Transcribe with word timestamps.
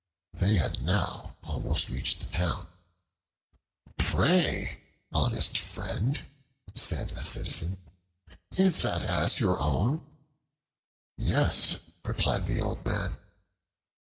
They 0.33 0.55
had 0.55 0.81
now 0.81 1.35
almost 1.43 1.91
reached 1.91 2.21
the 2.21 2.25
town. 2.25 2.65
"Pray, 3.99 4.79
honest 5.13 5.59
friend," 5.59 6.25
said 6.73 7.11
a 7.11 7.21
citizen, 7.21 7.77
"is 8.57 8.81
that 8.81 9.03
Ass 9.03 9.39
your 9.39 9.59
own?" 9.61 10.03
"Yes," 11.19 11.77
replied 12.03 12.47
the 12.47 12.61
old 12.61 12.83
man. 12.83 13.15